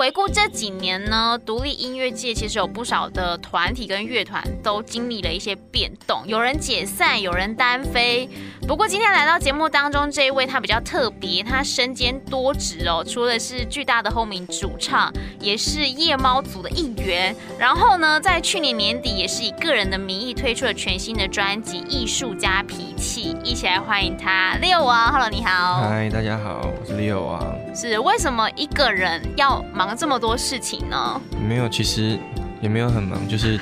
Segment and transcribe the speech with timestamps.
[0.00, 8.26] 回顾这几年呢，独立音乐界其实有不少的团体跟乐团都经历了一些变动，有人解散，有人单飞。
[8.66, 17.36] 不过今天来到节目当中这一位，他比较特别，他身兼多职哦，除了是巨大的 Homie 主唱，也是夜猫组的一员。
[17.58, 25.12] 然后呢，在去年年底也是以个人的名义推出了全新的专辑《艺术家脾气》，一起来欢迎他，Leo 王。
[25.12, 25.82] Hello，你好。
[25.82, 27.59] 嗨，大家好，我是 Leo 王。
[27.74, 29.96] 是为什么一个人要忙？
[29.96, 31.20] 这么多事情呢？
[31.46, 32.18] 没有，其实
[32.60, 33.58] 也没有很忙，就是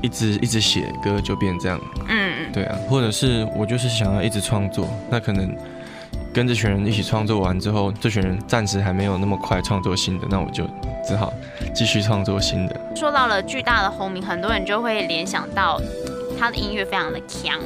[0.00, 1.80] 一直一直写歌就变这样。
[2.08, 5.54] 嗯，对啊，或者是我就是想要一直创作，那可能
[6.32, 10.64] 跟这群人一起创作完之后，这群人暂时还没有那么快创作新的，那我就
[11.06, 11.32] 只好
[11.74, 12.80] 继续创作新的。
[12.94, 15.80] 说到了巨大的 Homie，很多人就会联想到
[16.38, 17.58] 他的音乐非常的强。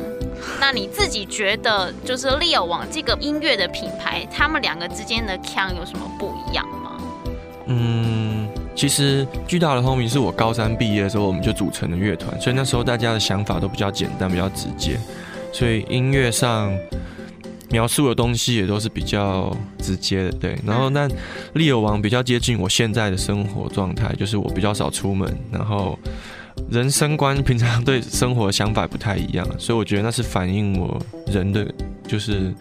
[0.61, 6.93] 那你自己觉得，就是 Leo 王这个音乐的品牌，他们两个之间的强有什么不一样吗？
[7.67, 14.99] 嗯，其实巨大的轰鸣是我高三毕业的时候我们就组成的乐团，所以那时候大家的想法都比较简单，比较直接，
[15.53, 16.73] 所以音乐上
[17.71, 20.31] 描述的东西也都是比较直接的。
[20.33, 21.09] 对，然后那
[21.55, 25.99] Leo 王比较接近我现在的生活状态，就是我比较少出门，然后
[26.71, 31.67] 人生观平常对生活想法不太一样，所以我觉得那是反映我人的
[32.07, 32.53] 就是。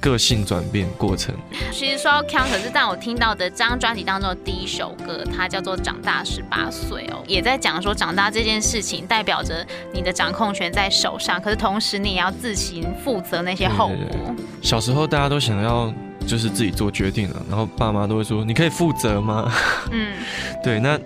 [0.00, 1.34] 个性转变过程，
[1.72, 13.96] 其实说到 count，可是但我听到的这张专辑当中的第一首歌，它叫做《长大十八岁》哦，也在讲说长大这件事情代表着你的掌控权在手上，可是同时你也要自行负责那些后果。
[13.96, 14.44] 对对对。
[14.60, 15.90] 小时候大家都想要
[16.26, 19.50] 就是自己做决定了，然后爸妈都会说：“你可以负责吗？”
[19.90, 20.12] 嗯，
[20.62, 20.78] 对。
[20.80, 21.00] 那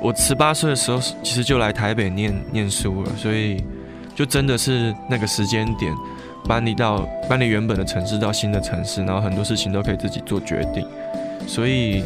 [0.00, 3.62] 我十八岁的时候，其实就来台北念念书了，所以
[4.14, 5.94] 就真的是那个时间点。
[6.46, 10.86] 搬离到搬离原本的城市到新的城市，然后很多事情都可以自己做决定，
[11.46, 12.02] 所以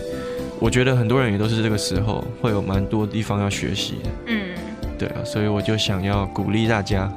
[0.58, 4.10] 我觉得很多人也都是这个时候会有蛮多地方要学习的。
[4.26, 4.56] 嗯，
[4.98, 7.12] 对啊，所以我就想要鼓励大家。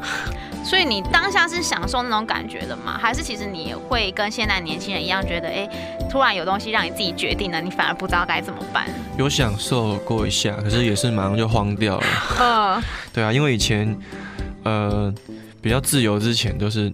[0.65, 2.97] 所以你当下是享受那种感觉的吗？
[2.99, 5.69] 还是其实你也会跟现在年轻人一样，觉得哎，
[6.09, 8.87] 突然有东西让你自己决定了，你反而不知道该怎么办？
[9.17, 12.07] 有享受过一下，可是也是马上就慌掉了。
[12.41, 12.83] 嗯，
[13.13, 13.97] 对啊，因为以前
[14.63, 15.13] 呃
[15.61, 16.91] 比较自由之前都是。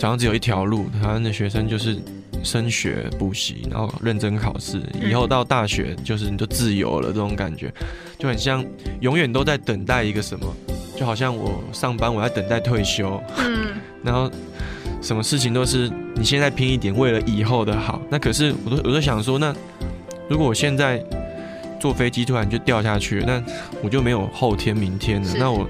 [0.00, 1.96] 好像只有一条路，台湾的学生就是
[2.42, 4.82] 升学、补习，然后认真考试。
[5.00, 7.72] 以后到大学，就是你就自由了，这种感觉
[8.18, 8.64] 就很像
[9.00, 10.52] 永远都在等待一个什么，
[11.02, 13.20] 就好像我上班，我在等待退休。
[13.38, 13.70] 嗯，
[14.04, 14.30] 然后
[15.00, 18.00] 什么事情都是你现在拼一点，为了以后的好。
[18.08, 19.52] 那可是我都我都想说，那
[20.28, 21.04] 如果我现在
[21.80, 23.42] 坐飞机突然就掉下去，那
[23.82, 25.28] 我就没有后天、明天了。
[25.36, 25.66] 那我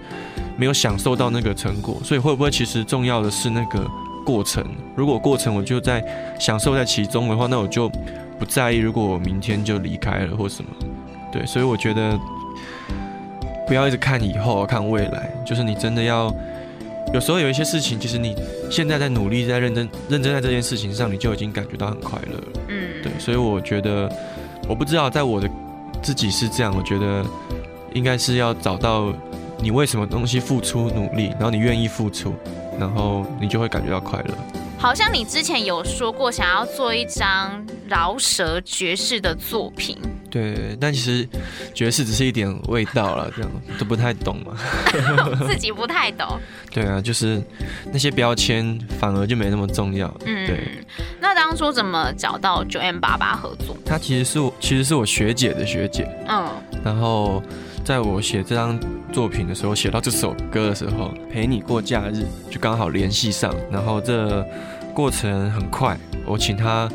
[0.58, 3.90] 没有享受到那个成果，所以会不会其实重要的是那个？
[4.24, 6.00] 过程，如果过程我就在
[6.38, 7.88] 享受在其中的话，那我就
[8.38, 8.76] 不在意。
[8.76, 10.70] 如果我明天就离开了或什么，
[11.32, 12.16] 对，所以我觉得
[13.66, 15.30] 不要一直看以后，看未来。
[15.44, 16.34] 就是你真的要，
[17.12, 18.36] 有时候有一些事情，其实你
[18.70, 22.60] 现在在努力，在认真认真在这件事情上，你就已经感觉到很快乐了。
[22.68, 24.10] 嗯，对，所以我觉得，
[24.68, 25.48] 我不知道在我的
[26.02, 27.24] 自己是这样，我觉得
[27.94, 29.12] 应该是要找到
[29.58, 32.34] 你为什么东西付出努力，然后你愿意付出。
[32.80, 34.34] 然后你就会感觉到快乐。
[34.78, 39.98] 好像你之前有说过想要做一张饶舌爵士的作品。
[40.32, 41.28] 对，但其实
[41.74, 44.56] 爵士只是一点味道了，这样都不太懂嘛。
[45.46, 46.40] 自己不太懂。
[46.72, 47.40] 对啊，就是
[47.92, 50.08] 那些标签反而就没那么重要。
[50.24, 50.84] 嗯，对。
[51.20, 53.76] 那当初怎么找到九 M 八八合作？
[53.84, 56.08] 他其实是我，其实是我学姐的学姐。
[56.28, 56.48] 嗯。
[56.82, 57.42] 然后。
[57.84, 58.78] 在我写这张
[59.12, 64.46] 作品的时候，写到这首歌的时候，陪你过假日就刚好联系上，然后这
[64.94, 66.88] 过程很快，我请他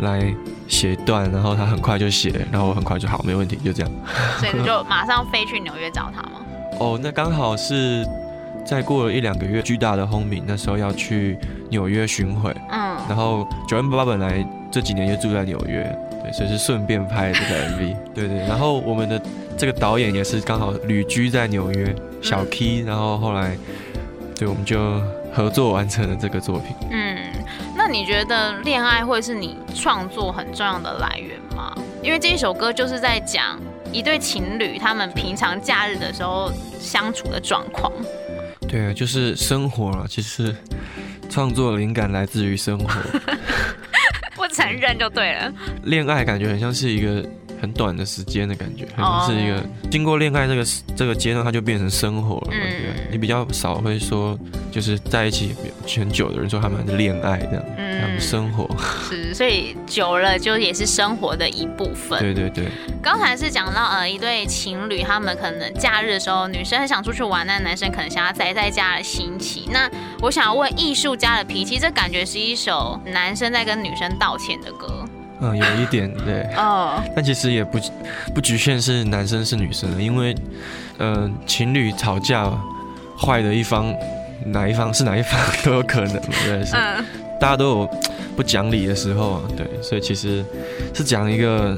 [0.00, 0.34] 来
[0.68, 3.90] 写一段，然后他很快就写，然后我很快就好，没问题，就这样。
[4.38, 6.40] 所以你就马上飞去纽约找他吗？
[6.80, 8.06] 哦，那刚好是
[8.64, 11.38] 再过了一两个月，巨大的 Homie 那时候要去
[11.70, 15.84] 纽约巡回，嗯，然后九零八八本来这几年就住在纽约，
[16.22, 19.20] 对，所以是顺便拍这个 MV，对对，然后我们的。
[19.56, 23.56] 这个导演也是刚好旅居在纽约，小 Key，然后后来，
[24.36, 25.00] 对，我们就
[25.32, 26.74] 合作完成了这个作品。
[26.90, 27.16] 嗯，
[27.86, 31.76] 那你觉得恋爱会是你创作很重要的来源吗？
[32.02, 33.60] 因为这一首歌就是在讲
[33.92, 36.50] 一对情侣他们平常假日的时候
[36.80, 37.92] 相处的状况。
[38.66, 40.06] 对啊，就是生活了。
[40.08, 40.56] 其实
[41.28, 42.88] 创作灵感来自于生活，
[44.34, 45.52] 不承认就对了。
[45.82, 47.22] 恋爱感觉很像是一个。
[47.60, 50.62] 很短的时间的感觉，很像是一个经过恋爱这个
[50.94, 52.48] 这个阶段，它就变成生活了。
[52.52, 54.38] 嗯，你比较少会说，
[54.70, 55.54] 就是在一起
[55.86, 58.68] 很久的人说他们是恋爱这样，嗯，生活
[59.08, 62.18] 是，所以久了就也是生活的一部分。
[62.20, 62.68] 对对对。
[63.02, 69.64] 刚才是讲到呃一对情侣，他们可能假日的时候，女生很想出去玩，那男生可能想要宅在家的心情。
[69.70, 69.88] 那
[70.22, 75.04] 我想要问艺术家的脾气，这感觉是一首男生在跟女生道歉的歌。
[75.40, 77.78] 嗯，有一点对 哦，但其实也不
[78.34, 80.34] 不局限是男生是女生的，因为
[80.98, 82.50] 嗯、呃，情侣吵架
[83.18, 83.92] 坏的一方
[84.44, 87.04] 哪一方是哪一方都有可能，对，是、嗯、
[87.40, 87.90] 大家都有
[88.36, 90.44] 不讲理的时候啊，对，所以其实
[90.92, 91.76] 是讲一个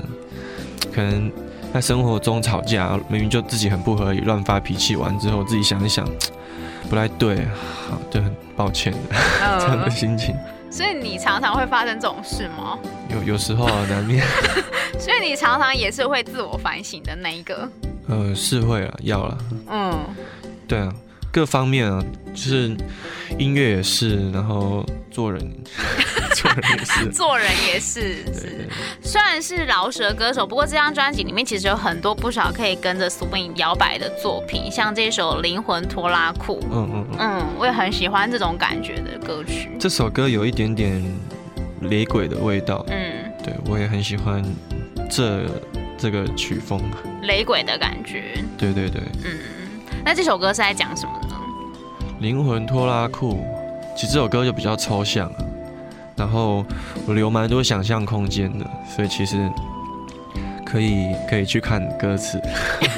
[0.93, 1.31] 可能
[1.73, 6.07] 在生活中吵架，明明就自己很不合理，乱发脾气完之后，自己想一想
[6.89, 7.45] 不太对，
[7.89, 8.93] 好，就很抱歉
[9.61, 10.35] 这样的心情。
[10.69, 12.79] 所以你常常会发生这种事吗？
[13.11, 14.25] 有有时候啊，难免。
[14.99, 17.69] 所以你常常也是会自我反省的那一个。
[18.09, 19.39] 呃，是会啊，要了。
[19.69, 19.99] 嗯，
[20.67, 20.93] 对啊，
[21.37, 22.03] 各方面啊，
[22.33, 22.75] 就是
[23.37, 25.39] 音乐也是，然后做人。
[26.35, 28.69] 做人也是， 做人也是，是。
[29.03, 36.59] 虽然是饶舌歌手，不过这张专辑里面其实有很多不少可以跟着 Swing 摇摆的作品，像这首《灵魂拖拉裤》。
[36.73, 39.69] 嗯嗯嗯，我也很喜欢这种感觉的歌曲。
[39.79, 41.05] 这首歌有一点点
[41.83, 42.83] 雷鬼的味道。
[42.89, 44.43] 嗯，对，我也很喜欢
[45.11, 45.45] 这
[45.99, 46.81] 这个曲风。
[47.25, 48.43] 雷鬼的感觉。
[48.57, 49.03] 对对对。
[49.23, 49.39] 嗯，
[50.03, 51.26] 那这首歌是在讲什么呢？
[52.21, 53.45] 灵魂拖拉库，
[53.95, 55.31] 其实这首歌就比较抽象。
[56.17, 56.65] 然后
[57.07, 58.65] 我留蛮多想象空间的，
[58.95, 59.37] 所以其实
[60.65, 62.41] 可以可以去看歌词。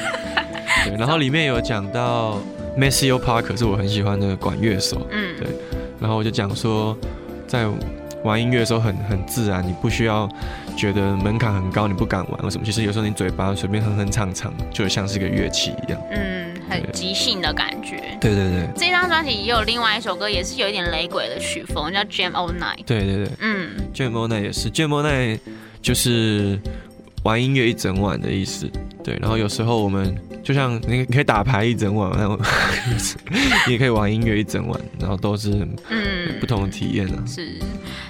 [0.87, 2.38] 对，然后里面有讲到
[2.79, 5.49] Maceo Parker 是我很喜欢的管乐手，嗯，对。
[6.00, 6.97] 然后我就讲说，
[7.49, 7.67] 在
[8.23, 10.29] 玩音乐的时候很很自然，你不需要
[10.76, 12.65] 觉得门槛很高，你不敢玩或什么。
[12.65, 16.00] 其实有时候你嘴巴随便哼哼唱唱，就像是个乐器一样。
[16.12, 16.55] 嗯。
[16.69, 18.69] 很即兴的感觉，对对对。
[18.76, 22.85] 这张专辑也有另外一首歌，也是有一点雷鬼的曲风，叫 Jam All Night。
[22.87, 25.38] 对对对，嗯，Jam All Night 也是，Jam All Night
[25.81, 26.59] 就是
[27.25, 28.70] 玩音乐一整晚的意思。
[29.05, 32.38] 对，然后有时候我们就像你可以打牌一整晚，然后
[33.67, 37.25] 你也可以玩音乐一整晚，然后都是嗯不同的体验啊。
[37.26, 37.59] 是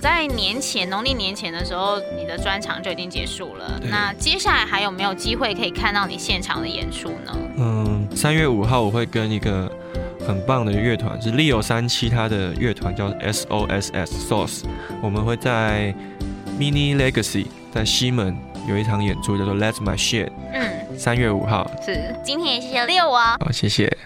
[0.01, 3.81] 在年前农历年前的时候，你的专场就已经结束了。
[3.89, 7.37] 那接下来还有没有机会可以看到你现场的演出呢？
[7.59, 9.71] 嗯，三月五号我会跟一个
[10.27, 14.63] 很棒的乐团，是 Leo 三七，他的乐团叫 S O S S Source，
[15.01, 15.95] 我们会在
[16.59, 18.37] Mini Legacy 在西门
[18.69, 20.31] 有一场演出，叫做 Let's My Shit。
[20.53, 20.99] 嗯。
[20.99, 23.97] 三月五号是，今天也谢谢 Leo 啊，好，谢谢。